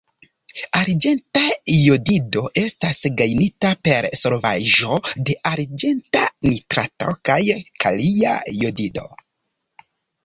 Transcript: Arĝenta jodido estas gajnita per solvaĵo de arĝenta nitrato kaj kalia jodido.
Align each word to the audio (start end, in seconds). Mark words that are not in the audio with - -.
Arĝenta 0.77 1.41
jodido 1.73 2.43
estas 2.61 3.01
gajnita 3.19 3.71
per 3.89 4.07
solvaĵo 4.21 4.97
de 5.29 5.35
arĝenta 5.53 6.25
nitrato 6.49 7.15
kaj 7.31 7.41
kalia 7.85 8.35
jodido. 8.65 9.09